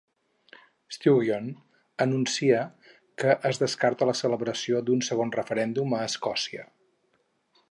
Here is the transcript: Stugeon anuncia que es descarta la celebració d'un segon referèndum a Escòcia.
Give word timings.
Stugeon 0.95 1.51
anuncia 2.05 2.63
que 3.23 3.37
es 3.53 3.63
descarta 3.67 4.09
la 4.13 4.19
celebració 4.23 4.85
d'un 4.89 5.07
segon 5.13 5.39
referèndum 5.41 5.99
a 6.01 6.05
Escòcia. 6.11 6.71